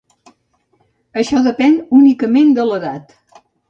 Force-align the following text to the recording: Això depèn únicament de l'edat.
Això 1.25 1.43
depèn 1.51 1.79
únicament 2.01 2.59
de 2.61 2.71
l'edat. 2.73 3.19